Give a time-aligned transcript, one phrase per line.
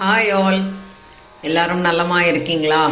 [0.00, 0.60] Hi all
[1.42, 2.90] எல்லாரும் நல்லமா இருக்கீங்களா?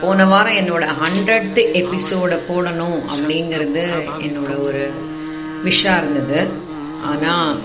[0.00, 3.84] போன வாரம் என்னோட ஹண்ட்ரட் எபிசோட போடணும் அப்படிங்கிறது
[4.18, 4.90] என்னோட ஒரு
[5.64, 6.48] விஷா இருந்தது.
[7.02, 7.56] ஆனா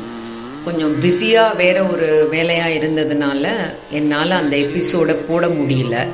[0.65, 3.45] கொஞ்சம் பிஸியா வேற ஒரு வேலையா இருந்ததுனால
[3.89, 6.07] என்னால அந்த எபிசோட போட முடியல.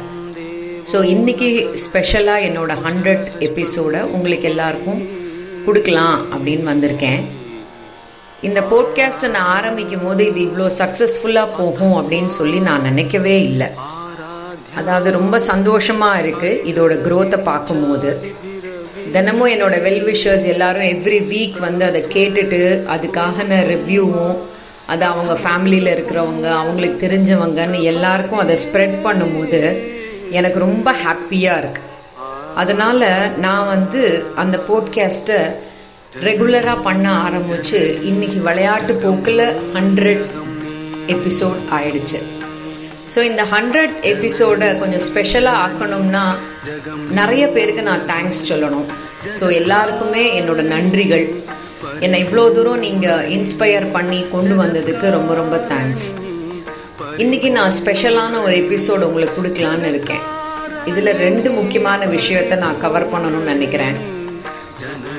[0.93, 5.07] ஸோ இன்னைக்கு ஸ்பெஷலாக என்னோட ஹண்ட்ரட் எபிசோட உங்களுக்கு எல்லாருக்கும்
[5.65, 7.25] கொடுக்கலாம் அப்படின்னு வந்திருக்கேன்.
[8.41, 13.67] இந்த போட்காஸ்ட்டை நான் ஆரம்பிக்கும் போது இது இவ்வளோ சக்ஸஸ்ஃபுல்லாக போகும் அப்படின்னு சொல்லி நான் நினைக்கவே இல்லை.
[14.75, 18.11] அதாவது ரொம்ப சந்தோஷமாக இருக்குது இதோட க்ரோத்தை பார்க்கும்போது.
[19.11, 22.61] தினமும் என்னோட வெல்விஷர்ஸ் எல்லாரும் எவ்ரி வீக் வந்து அதை கேட்டுட்டு
[22.95, 24.35] அதுக்கான ரிவ்யூவும்
[24.88, 29.61] அது அவங்க ஃபேமிலியில் இருக்கிறவங்க அவங்களுக்கு தெரிஞ்சவங்கன்னு எல்லாருக்கும் அதை ஸ்ப்ரெட் பண்ணும்போது
[30.30, 31.88] எனக்கு ரொம்ப ஹாப்பியாக இருக்குது
[32.55, 34.03] அதனால் நான் வந்து
[34.35, 35.39] அந்த போட்காஸ்ட்டை
[36.18, 39.44] ரெகுலராக பண்ண ஆரம்பிச்சு இன்னைக்கு விளையாட்டு போக்கில்
[39.76, 40.23] ஹண்ட்ரட்
[41.13, 42.20] எபிசோட் ஆயிடுச்சு.
[43.13, 46.23] ஸோ இந்த ஹண்ட்ரட் எபிசோடை கொஞ்சம் ஸ்பெஷலாக ஆக்கணும்னா
[47.20, 48.88] நிறைய பேருக்கு நான் தேங்க்ஸ் சொல்லணும்.
[49.39, 51.25] ஸோ எல்லாருக்குமே என்னோட நன்றிகள்.
[52.06, 56.08] என்னை இவ்வளோ தூரம் நீங்கள் இன்ஸ்பயர் பண்ணி கொண்டு வந்ததுக்கு ரொம்ப ரொம்ப தேங்க்ஸ்
[57.23, 60.23] இன்னைக்கு நான் ஸ்பெஷலான ஒரு எபிசோடு உங்களுக்கு கொடுக்கலான்னு இருக்கேன்.
[60.92, 63.98] இதில் ரெண்டு முக்கியமான விஷயத்த நான் கவர் பண்ணணும்னு நினைக்கிறேன்.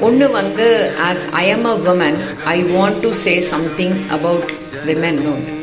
[0.01, 0.67] ஒன்று வந்து
[1.03, 4.53] as I am a woman I want to say something about
[4.85, 5.59] women ஒன்று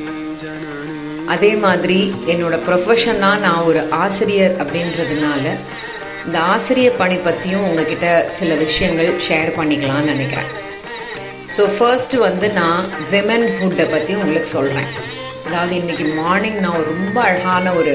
[1.26, 5.44] அதே மாதிரி என்னோட ப்ரொஃபஷனாக நான் ஒரு ஆசிரியர் அப்படின்றதுனால
[6.26, 10.50] இந்த ஆசிரியர் பணி பற்றியும் உங்ககிட்ட சில விஷயங்கள் ஷேர் பண்ணிக்கலாம்னு நினைக்கிறேன்.
[11.58, 14.90] ஸோ ஃபர்ஸ்ட் வந்து நான் விமன் ஹுட்டை பற்றி உங்களுக்கு சொல்கிறேன்
[15.46, 17.94] அதாவது இன்னைக்கு மார்னிங் நான் ரொம்ப அழகான ஒரு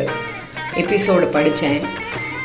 [0.77, 1.83] எபிசோடு படித்தேன்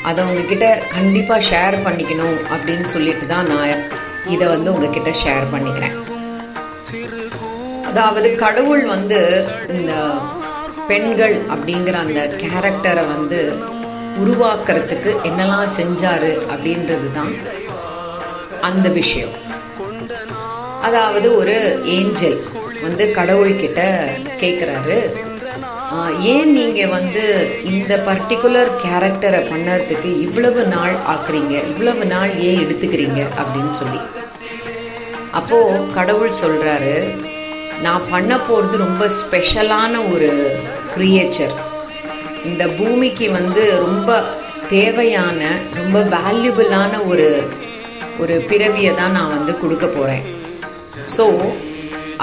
[0.04, 3.84] அதை உங்ககிட்ட கண்டிப்பாக ஷேர் பண்ணிக்கணும் அப்படின்னு சொல்லிட்டு தான் நான்
[4.26, 5.96] இதை வந்து உங்ககிட்ட ஷேர் பண்ணிக்கிறேன்.
[7.90, 9.20] அதாவது கடவுள் வந்து
[9.68, 9.94] இந்த
[10.88, 13.40] பெண்கள் அப்படிங்கிற அந்த கேரக்டரை வந்து
[14.24, 17.34] உருவாக்குறதுக்கு என்னெல்லாம் செஞ்சாரு அப்படின்றது தான்
[18.62, 19.34] அந்த விஷயம்.
[20.88, 22.38] அதாவது ஒரு ஏஞ்சல்
[22.84, 23.82] வந்து கடவுள்கிட்ட
[24.42, 24.98] கேட்குறாரு
[26.20, 27.24] ஏன் நீங்க வந்து
[27.64, 31.68] இந்த பர்டிகுலர் கேரக்டரை பண்ணறதுக்கு இவ்வளவு நாள் ஆக்குறீங்க?
[31.68, 33.28] இவ்வளவு நாள் ஏன் எடுத்துக்கிறீங்க?
[33.38, 34.00] அப்படின்னு சொல்லி.
[35.32, 37.16] அப்போ கடவுள் சொல்றாரு
[37.82, 40.60] நான் பண்ண போறது ரொம்ப ஸ்பெஷலான ஒரு
[40.98, 41.56] கிரியேச்சர்
[42.46, 44.24] இந்த பூமிக்கு வந்து ரொம்ப
[44.68, 47.50] தேவையான ரொம்ப வேல்யூபிளான ஒரு
[48.20, 50.24] ஒரு பிறவியை தான் நான் வந்து கொடுக்க போறேன்.
[51.18, 51.52] ஸோ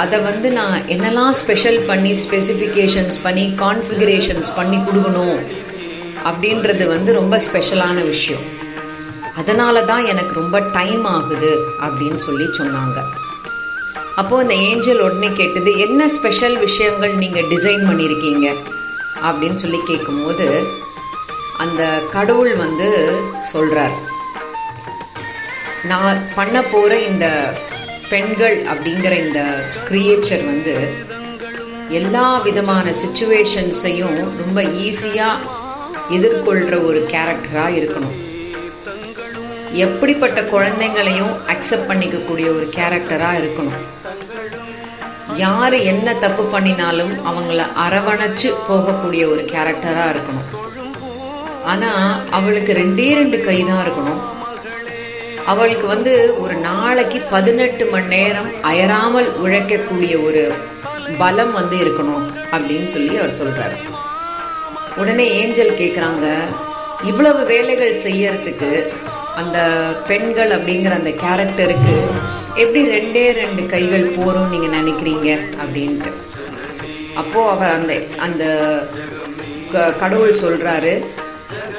[0.02, 5.38] அதை வந்து நான் என்னெல்லாம் ஸ்பெஷல் பண்ணி ஸ்பெசிஃபிகேஷன்ஸ் பண்ணி கான்ஃபிகரேஷன்ஸ் பண்ணி கொடுக்கணும்
[6.28, 8.44] அப்படின்றது வந்து ரொம்ப ஸ்பெஷலான விஷயம்.
[9.40, 11.52] அதனால தான் எனக்கு ரொம்ப டைம் ஆகுது
[11.84, 12.98] அப்படின்னு சொல்லி சொன்னாங்க.
[14.20, 18.46] அப்போ அந்த ஏஞ்சல் உடனே கேட்டது என்ன ஸ்பெஷல் விஷயங்கள் நீங்க டிசைன் பண்ணியிருக்கீங்க
[19.26, 20.48] அப்படின்னு சொல்லி கேட்கும்போது
[21.64, 22.88] அந்த கடவுள் வந்து
[23.52, 23.96] சொல்றார்
[25.90, 27.26] நான் பண்ண போற இந்த
[28.14, 29.40] பெண்கள் அப்படிங்கிற இந்த
[29.90, 30.74] கிரியேச்சர் வந்து
[32.00, 35.28] எல்லா விதமான சுச்சுவேஷன்ஸையும் ரொம்ப ஈஸியா
[36.16, 38.16] எதிர்கொள்ற ஒரு கேரக்டரா இருக்கணும்.
[39.84, 43.80] எப்படிப்பட்ட குழந்தைங்களையும் அக்செப்ட் பண்ணிக்கக்கூடிய ஒரு கேரக்டரா இருக்கணும்.
[45.44, 50.48] யாரு என்ன தப்பு பண்ணினாலும் அவங்கள அரவணைச்சு போகக்கூடிய ஒரு கேரக்டரா இருக்கணும்.
[51.72, 51.90] ஆனா
[52.38, 54.22] அவளுக்கு ரெண்டே ரெண்டு கை தான் இருக்கணும்.
[55.46, 60.42] அவளுக்கு வந்து ஒரு நாளைக்கு பதினெட்டு மணி நேரம் அயராமல் உழைக்கக்கூடிய ஒரு
[61.18, 63.76] பலம் வந்து இருக்கணும் அப்படின்னு சொல்லி அவர் சொல்றாரு.
[64.96, 66.26] உடனே ஏஞ்சல் கேக்குறாங்க
[67.02, 68.70] இவ்வளவு வேலைகள் செய்யறதுக்கு
[69.40, 69.58] அந்த
[70.06, 71.96] பெண்கள் அப்படிங்கிற அந்த கேரக்டருக்கு
[72.54, 75.30] எப்படி ரெண்டே ரெண்டு கைகள் போரும் நீங்க நினைக்கிறீங்க?
[75.62, 76.12] அப்படின்ட்டு.
[77.14, 78.44] அப்போ அவர் அந்த அந்த
[79.98, 81.04] கடவுள் சொல்றாரு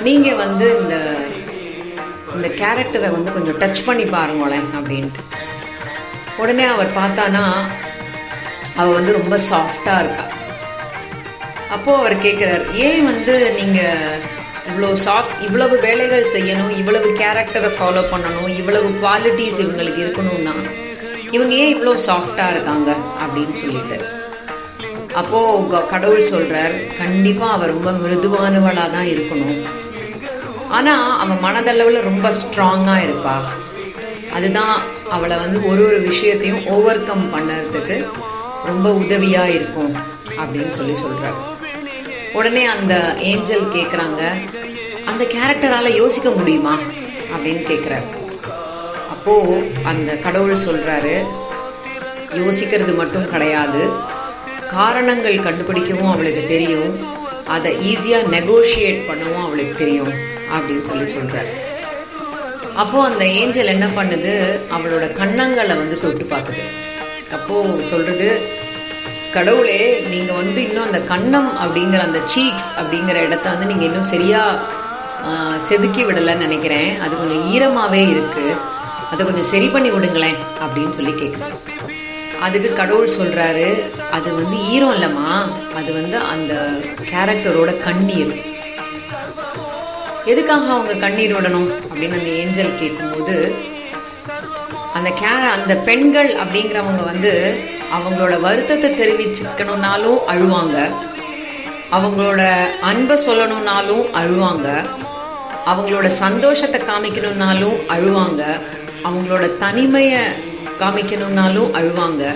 [0.01, 0.97] நீங்க வந்து இந்த
[2.35, 5.23] இந்த கேரக்டரை வந்து கொஞ்சம் டச் பண்ணி பாருங்களேன் அப்படின்ட்டு.
[6.43, 7.43] உடனே அவர் பார்த்தானா
[8.79, 10.25] அவ வந்து ரொம்ப சாஃப்டா இருக்கா.
[11.75, 13.79] அப்போ அவர் கேட்கிறார் ஏன் வந்து நீங்க
[14.69, 20.55] இவ்வளோ சாஃப்ட் இவ்வளவு வேலைகள் செய்யணும் இவ்வளவு கேரக்டரை ஃபாலோ பண்ணணும் இவ்வளவு குவாலிட்டிஸ் இவங்களுக்கு இருக்கணும்னா
[21.35, 22.91] இவங்க ஏன் இவ்வளோ சாஃப்டா இருக்காங்க?
[23.23, 23.97] அப்படின்னு சொல்லிட்டு.
[25.21, 25.39] அப்போ
[25.89, 29.61] கடவுள் சொல்றார் கண்டிப்பா அவர் ரொம்ப மிருதுவானவளா தான் இருக்கணும்.
[30.69, 33.41] ஆனா அவள் மனதளவுல ரொம்ப ஸ்ட்ராங்கா இருப்பா.
[34.31, 38.05] அதுதான் அவளை வந்து ஒரு ஒரு விஷயத்தையும் ஓவர் கம் பண்ணறதுக்கு
[38.65, 39.95] ரொம்ப உதவியா இருக்கும்
[40.37, 41.53] அப்படின்னு சொல்லி சொல்றாரு
[42.33, 44.21] உடனே அந்த ஏஞ்சல் கேக்குறாங்க
[45.05, 46.79] அந்த கேரக்டரால யோசிக்க முடியுமா
[47.35, 48.03] அப்படின்னு கேக்குறாரு
[49.09, 51.25] அப்போ அந்த கடவுள் சொல்றாரு
[52.29, 53.89] யோசிக்கிறது மட்டும் கிடையாது
[54.67, 57.07] காரணங்கள் கண்டுபிடிக்கவும் அவளுக்கு தெரியும்
[57.45, 60.33] அதை ஈஸியா நெகோஷியேட் பண்ணவும் அவளுக்கு தெரியும்.
[60.55, 61.53] அப்படின்னு சொல்லி சொல்றாரு.
[62.81, 64.33] அப்போ அந்த ஏஞ்சல் என்ன பண்ணுது?
[64.75, 66.63] அவளோட கண்ணங்களை வந்து தொட்டு பார்க்குது.
[67.37, 67.55] அப்போ
[67.91, 68.29] சொல்றது
[69.35, 69.79] கடவுளே
[70.11, 74.41] நீங்க வந்து இன்னும் அந்த கண்ணம் அப்படிங்கிற அந்த சீக்ஸ் அப்படிங்கிற இடத்த வந்து நீங்க இன்னும் சரியா
[75.67, 76.89] செதுக்கி விடலைன்னு நினைக்கிறேன்.
[77.03, 78.45] அது கொஞ்சம் ஈரமாவே இருக்கு.
[79.11, 81.55] அதை கொஞ்சம் சரி பண்ணி விடுங்களேன் அப்படின்னு சொல்லி கேட்குறேன்
[82.45, 83.67] அதுக்கு கடவுள் சொல்றாரு
[84.17, 85.31] அது வந்து ஈரம் இல்லம்மா.
[85.79, 86.53] அது வந்து அந்த
[87.11, 88.33] கேரக்டரோட கண்ணீர்.
[90.25, 93.55] எதுக்காக அவங்க கண்ணீர் விடணும் அப்படின்னு அந்த ஏஞ்சல் கேட்கும்போது
[94.93, 97.55] அந்த கே அந்த பெண்கள் அப்படிங்கிறவங்க வந்து
[97.95, 100.91] அவங்களோட வருத்தத்தை தெரிவிச்சுக்கணும்னாலும் அழுவாங்க.
[101.91, 104.85] அவங்களோட அன்பை சொல்லணும்னாலும் அழுவாங்க.
[105.65, 108.43] அவங்களோட சந்தோஷத்தை காமிக்கணும்னாலும் அழுவாங்க.
[109.03, 110.21] அவங்களோட தனிமையை
[110.79, 112.35] காமிக்கணும்னாலும் அழுவாங்க.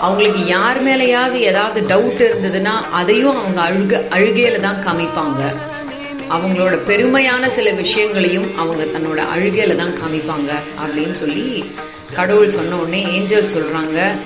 [0.00, 5.42] அவங்களுக்கு யார் மேலேயாவது ஏதாவது டவுட் இருந்ததுன்னா அதையும் அவங்க அழுக அழுகையில தான் காமிப்பாங்க.
[6.30, 10.50] அவங்களோட பெருமையான சில விஷயங்களையும் அவங்க தன்னோட அழுகையில தான் காமிப்பாங்க
[10.84, 11.64] அப்படின்னு சொல்லி
[12.14, 14.16] கடவுள் சொன்ன உடனே ஏஞ்சல் சொல்றாங்க.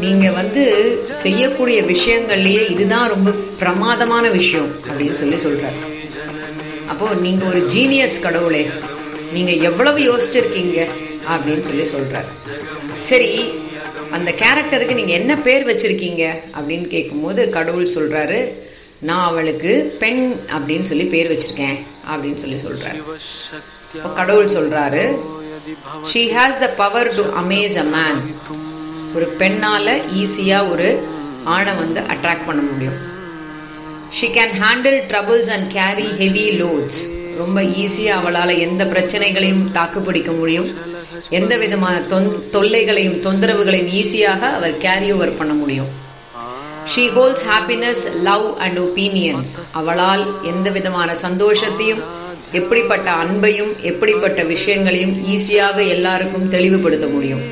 [0.00, 0.62] நீங்க வந்து
[1.10, 5.78] செய்யக்கூடிய விஷயங்கள்லயே இதுதான் ரொம்ப பிரமாதமான விஷயம் அப்படின்னு சொல்லி சொல்றாரு.
[6.86, 8.70] அப்போ நீங்க ஒரு ஜீனியஸ் கடவுளே
[9.32, 10.88] நீங்க எவ்வளவு யோசிச்சிருக்கீங்க
[11.28, 12.30] அப்படின்னு சொல்லி சொல்றாரு.
[12.98, 13.54] சரி
[14.10, 16.24] அந்த கேரக்டருக்கு நீங்க என்ன பேர் வச்சிருக்கீங்க
[16.58, 18.52] அப்படின்னு கேட்கும்போது கடவுள் சொல்றாரு
[18.98, 21.78] நான் அவளுக்கு பெண் அப்படின்னு சொல்லி பேர் வச்சிருக்கேன்
[22.10, 23.02] அப்படின்னு சொல்லி சொல்றாரு.
[23.94, 25.18] இப்போ கடவுள் சொல்றாரு
[26.14, 28.36] she has the power to amaze a man
[29.14, 31.08] ஒரு பெண்ணால ஈஸியா ஒரு
[31.44, 33.14] ஆணை வந்து அட்ராக்ட் பண்ண முடியும்.
[34.10, 40.76] She can handle troubles and carry heavy loads ரொம்ப ஈஸியாக அவளால் எந்த பிரச்சனைகளையும் தாக்குப்பிடிக்க முடியும்.
[41.30, 46.04] எந்த விதமான தொந்- தொல்லைகளையும் தொந்தரவுகளையும் ஈஸியாக அவர் கேரி ஓவர் பண்ண முடியும்.
[46.92, 49.50] She holds happiness love and opinions
[49.80, 52.02] அவளால் எந்த விதமான சந்தோஷத்தையும்
[52.52, 57.42] எப்படிப்பட்ட அன்பையும் எப்படிப்பட்ட விஷயங்களையும் ஈஸியாக எல்லாருக்கும் தெளிவுபடுத்த முடியும்.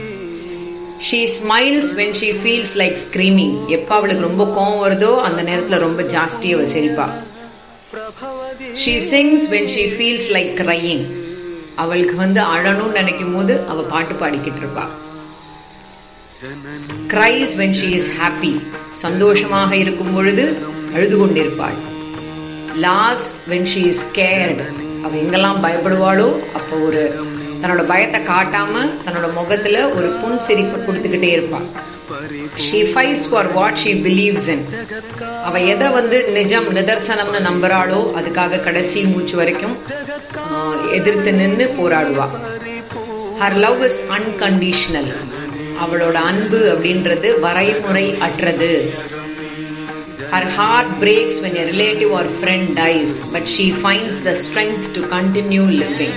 [1.09, 6.03] She smiles when she feels like screaming எப்போ அவளுக்கு ரொம்ப கோவம் வருதோ அந்த நேரத்தில் ரொம்ப
[6.15, 7.07] ஜாஸ்தியாக அவள் சிரிப்பா.
[8.83, 11.05] She sings when she feels like crying
[11.83, 14.93] அவளுக்கு வந்து அழணும்னு நினைக்கும் போது அவள் பாட்டு பாடிக்கிட்டு இருப்பாள்
[17.13, 18.53] cries when she is happy
[19.03, 20.45] சந்தோஷமாக இருக்கும் பொழுது
[20.95, 21.77] அழுது கொண்டிருப்பாள்.
[22.85, 24.65] Laughs when she is scared
[25.05, 27.03] அவள் எங்கெல்லாம் பயப்படுவாளோ அப்போ ஒரு
[27.61, 31.69] தன்னோட பயத்தை காட்டாம தன்னோட முகத்துல ஒரு புன் சிரிப்பை கொடுத்துக்கிட்டே இருப்பாள்.
[32.65, 34.65] She fights for what she believes in
[35.49, 39.77] அவ எதை வந்து நிஜம் நிதர்சனம்னு நம்புறாளோ அதுக்காக கடைசி மூச்சு வரைக்கும்
[40.99, 42.27] எதிர்த்து நின்று போராடுவா.
[43.41, 45.11] ஹர் லவ் இஸ் அன்கண்டிஷனல்
[45.83, 48.95] அவளோட அன்பு அப்படின்றது வரைமுறை அற்றது.
[50.33, 55.03] Her heart breaks when a relative or friend dies but she finds the strength to
[55.17, 56.17] continue living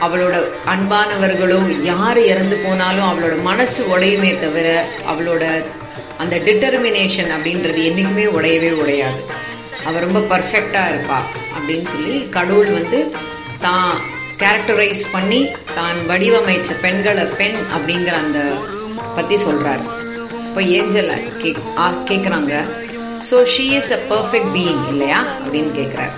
[0.00, 0.36] அவளோட
[0.66, 5.64] அன்பானவர்களோ யார் இறந்து போனாலும் அவளோட மனசு உடையுமே தவிர அவளோட
[6.18, 9.20] அந்த டிட்டர்மினேஷன் அப்படின்றது என்னைக்குமே உடையவே உடையாது.
[9.84, 11.18] அவள் ரொம்ப பர்ஃபெக்டாக இருப்பா
[11.56, 13.12] அப்படின்னு சொல்லி கடவுள் வந்து
[13.60, 14.00] தான்
[14.42, 15.40] கேரக்டரைஸ் பண்ணி
[15.76, 18.40] தான் வடிவமைச்ச பெண்களை பெண் அப்படிங்கிற அந்த
[19.16, 19.84] பத்தி சொல்றாரு.
[20.46, 21.10] இப்போ ஏஞ்சல்
[21.42, 21.58] கேக்
[22.10, 22.52] கேட்குறாங்க
[23.30, 25.20] so she is a perfect being இல்லையா?
[25.44, 26.14] அப்படின்னு கேட்குறாரு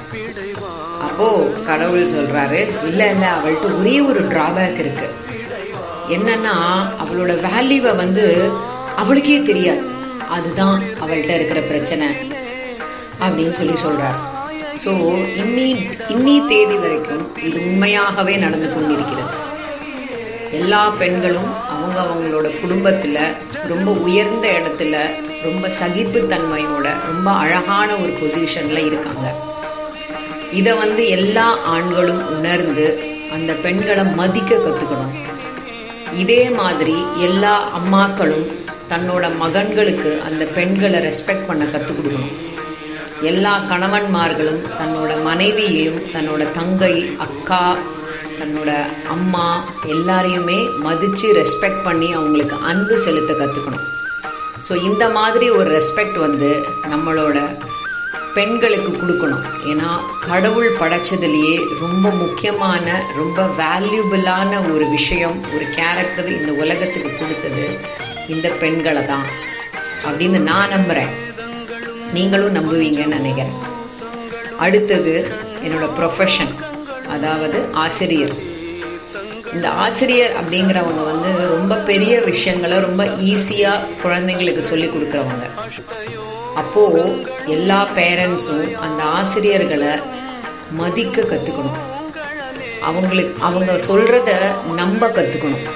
[1.07, 1.29] அப்போ
[1.69, 5.09] கடவுள் சொல்றாரு இல்ல இல்ல அவள்கிட்ட ஒரே ஒரு டிராபேக் இருக்கு.
[6.17, 6.55] என்னன்னா
[7.03, 8.27] அவளோட வேல்யூவை வந்து
[9.03, 9.83] அவளுக்கே தெரியாது.
[10.37, 12.09] அதுதான் அவள்கிட்ட இருக்கிற பிரச்சனை.
[13.25, 14.19] அப்படின்னு சொல்லி சொல்கிறார்
[14.83, 14.93] ஸோ
[15.43, 15.67] இன்னி
[16.15, 19.35] இன்னி தேதி வரைக்கும் இது உண்மையாகவே நடந்து கொண்டிருக்கிறது.
[20.59, 23.19] எல்லா பெண்களும் அவங்க அவங்களோட குடும்பத்தில்
[23.69, 24.97] ரொம்ப உயர்ந்த இடத்துல
[25.43, 29.27] ரொம்ப சகிப்புத்தன்மையோட ரொம்ப அழகான ஒரு பொசிஷனில் இருக்காங்க.
[30.51, 32.87] இதை வந்து எல்லா ஆண்களும் உணர்ந்து
[33.33, 35.17] அந்த பெண்களை மதிக்க கற்றுக்கணும்
[36.23, 36.97] இதே மாதிரி
[37.29, 38.47] எல்லா அம்மாக்களும்
[38.93, 42.37] தன்னோட மகன்களுக்கு அந்த பெண்களை ரெஸ்பெக்ட் பண்ண கற்றுக் கொடுக்கணும்.
[43.23, 47.79] எல்லா கணவன்மார்களும் தன்னோட மனைவியையும் தன்னோட தங்கை அக்கா
[48.39, 53.87] தன்னோட அம்மா எல்லாரையுமே மதித்து ரெஸ்பெக்ட் பண்ணி அவங்களுக்கு அன்பு செலுத்த கற்றுக்கணும்
[54.69, 57.57] ஸோ இந்த மாதிரி ஒரு ரெஸ்பெக்ட் வந்து நம்மளோட
[58.35, 59.45] பெண்களுக்கு கொடுக்கணும்.
[59.65, 67.79] ஏன்னா கடவுள் படைச்சதுலேயே ரொம்ப முக்கியமான ரொம்ப வேல்யூபிளான ஒரு விஷயம் ஒரு கேரக்டர் இந்த உலகத்துக்கு கொடுத்தது
[68.29, 69.27] இந்த பெண்களை தான்.
[70.05, 71.30] அப்படின்னு நான் நம்புகிறேன்
[72.13, 73.57] நீங்களும் நம்புவீங்கன்னு நினைக்கிறேன்.
[74.59, 75.33] அடுத்தது
[75.65, 76.53] என்னோட ப்ரொஃபஷன்
[77.09, 78.35] அதாவது ஆசிரியர்.
[79.55, 83.73] இந்த ஆசிரியர் அப்படிங்கிறவங்க வந்து ரொம்ப பெரிய விஷயங்களை ரொம்ப ஈஸியா
[84.05, 85.47] குழந்தைங்களுக்கு சொல்லி கொடுக்குறவங்க.
[86.55, 86.85] அப்போ
[87.47, 89.93] எல்லா பேரண்ட்ஸும் அந்த ஆசிரியர்களை
[90.71, 91.79] மதிக்க கத்துக்கணும்.
[92.81, 94.31] அவங்களுக்கு அவங்க சொல்றத
[94.75, 95.67] நம்ப கத்துக்கணும்.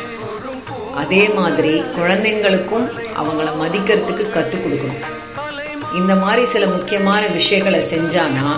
[0.95, 2.87] அதே மாதிரி குழந்தைங்களுக்கும்
[3.21, 5.14] அவங்கள மதிக்கிறதுக்கு கற்றுக் கொடுக்கணும்.
[6.01, 8.49] இந்த மாதிரி சில முக்கியமான விஷயங்களை செஞ்சானா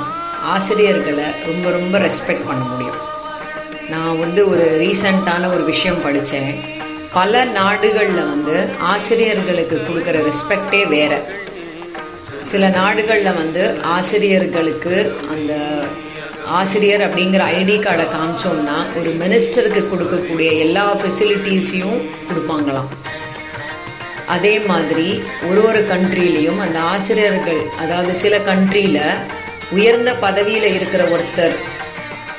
[0.55, 3.01] ஆசிரியர்களை ரொம்ப ரொம்ப ரெஸ்பெக்ட் பண்ண முடியும்.
[3.93, 6.55] நான் வந்து ஒரு ரீசண்டான ஒரு விஷயம் படித்தேன்
[7.19, 8.57] பல நாடுகளில் வந்து
[8.93, 11.13] ஆசிரியர்களுக்கு கொடுக்குற ரெஸ்பெக்டே வேற.
[12.53, 13.63] சில நாடுகளில் வந்து
[13.97, 14.97] ஆசிரியர்களுக்கு
[15.35, 15.53] அந்த
[16.59, 22.91] ஆசிரியர் அப்படிங்கிற ஐடி கார்டை காமிச்சோம்னா ஒரு மினிஸ்டருக்கு கொடுக்கக்கூடிய எல்லா ஃபெசிலிட்டிஸையும் கொடுப்பாங்களாம்.
[24.27, 29.03] அதே மாதிரி ஒரு ஒரு கண்ட்ரிலையும் அந்த ஆசிரியர்கள் அதாவது சில கண்ட்ரியில்
[29.73, 31.57] உயர்ந்த பதவியில் இருக்கிற ஒருத்தர்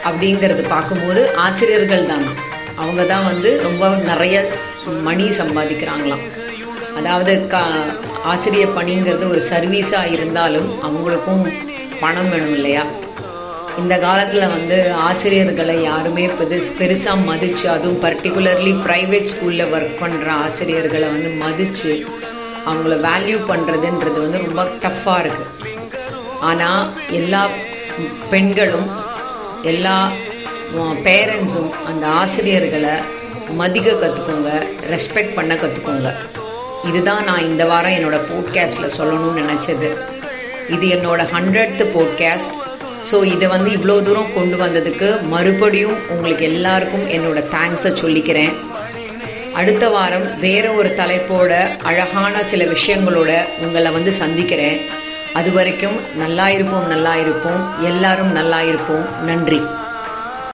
[0.03, 2.25] அப்படிங்கிறது பார்க்கும்போது ஆசிரியர்கள் தான்.
[2.75, 4.35] அவங்க தான் வந்து ரொம்ப நிறைய
[5.03, 6.23] மணி சம்பாதிக்கிறாங்களாம்.
[6.95, 7.63] அதாவது கா
[8.23, 11.43] ஆசிரியர் பணிங்கிறது ஒரு சர்வீஸாக இருந்தாலும் அவங்களுக்கும்
[11.99, 12.83] பணம் வேணும் இல்லையா?
[13.77, 21.07] இந்த காலத்தில் வந்து ஆசிரியர்களை யாருமே பெருசு பெருசாக மதித்து அதுவும் பர்டிகுலர்லி ப்ரைவேட் ஸ்கூலில் ஒர்க் பண்ணுற ஆசிரியர்களை
[21.09, 22.05] வந்து மதித்து
[22.65, 25.75] அவங்கள வேல்யூ பண்ணுறதுன்றது வந்து ரொம்ப டஃப்பாக இருக்குது
[26.39, 27.49] ஆனால் எல்லா
[28.29, 28.89] பெண்களும்
[29.61, 30.11] எல்லா
[31.03, 32.95] பேரண்ட்ஸும் அந்த ஆசிரியர்களை
[33.49, 34.49] மதிக்க கற்றுக்கோங்க
[34.89, 36.09] ரெஸ்பெக்ட் பண்ண கற்றுக்கோங்க
[36.83, 39.89] இதுதான் நான் இந்த வாரம் என்னோட போட்காஸ்டில் சொல்லணும்னு நினச்சது.
[40.69, 42.66] இது என்னோட ஹண்ட்ரட்த்து போட்காஸ்ட்
[43.11, 48.53] ஸோ இதை வந்து இவ்வளோ தூரம் கொண்டு வந்ததுக்கு மறுபடியும் உங்களுக்கு எல்லாருக்கும் என்னோட தேங்க்ஸை சொல்லிக்கிறேன்.
[49.53, 51.51] அடுத்த வாரம் வேற ஒரு தலைப்போட
[51.83, 54.79] அழகான சில விஷயங்களோட உங்களை வந்து சந்திக்கிறேன்.
[55.33, 57.83] அது வரைக்கும் நல்லா இருப்போம் நல்லா இருப்போம்.
[57.83, 59.23] எல்லாரும் நல்லா இருப்போம்.
[59.25, 59.61] நன்றி.